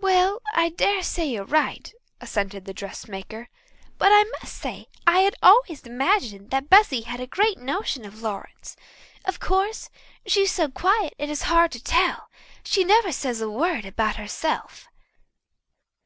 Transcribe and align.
"Well, 0.00 0.40
I 0.54 0.70
dare 0.70 1.02
say 1.02 1.26
you're 1.28 1.44
right," 1.44 1.92
assented 2.22 2.64
the 2.64 2.72
dressmaker. 2.72 3.50
"But 3.98 4.12
I 4.12 4.24
must 4.40 4.56
say 4.56 4.86
I 5.06 5.18
had 5.18 5.34
always 5.42 5.82
imagined 5.84 6.50
that 6.50 6.70
Bessy 6.70 7.02
had 7.02 7.20
a 7.20 7.26
great 7.26 7.58
notion 7.58 8.06
of 8.06 8.22
Lawrence. 8.22 8.76
Of 9.26 9.40
course, 9.40 9.90
she's 10.24 10.52
so 10.52 10.70
quiet 10.70 11.12
it 11.18 11.28
is 11.28 11.42
hard 11.52 11.70
to 11.72 11.84
tell. 11.84 12.30
She 12.64 12.82
never 12.82 13.12
says 13.12 13.42
a 13.42 13.50
word 13.50 13.84
about 13.84 14.16
herself." 14.16 14.88